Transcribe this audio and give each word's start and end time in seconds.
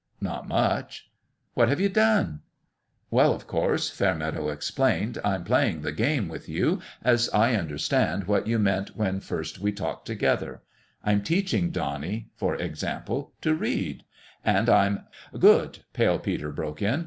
"Not 0.29 0.47
much."" 0.47 1.11
What 1.53 1.69
have 1.69 1.79
you 1.79 1.87
done?"" 1.87 2.39
Well, 3.11 3.35
of 3.35 3.45
course," 3.45 3.91
Fairmeadow 3.91 4.49
explained, 4.49 5.19
PALE 5.21 5.21
PETER'S 5.21 5.23
DONALD 5.23 5.49
133" 5.49 5.53
Fm 5.53 5.59
playing 5.59 5.81
the 5.83 5.91
game 6.21 6.27
with 6.27 6.49
you, 6.49 6.81
as 7.03 7.29
I 7.29 7.55
under 7.55 7.77
stand 7.77 8.23
what 8.23 8.47
you 8.47 8.57
meant 8.57 8.97
when 8.97 9.19
first 9.19 9.59
we 9.59 9.71
talked 9.71 10.07
to 10.07 10.15
gether. 10.15 10.63
I'm 11.03 11.21
teaching 11.21 11.69
Donnie, 11.69 12.31
for 12.35 12.55
example, 12.55 13.33
to 13.41 13.53
read; 13.53 14.03
and 14.43 14.69
I'm 14.69 15.01
""Good!" 15.39 15.83
Pale 15.93 16.17
Peter 16.17 16.51
broke 16.51 16.81
in. 16.81 16.99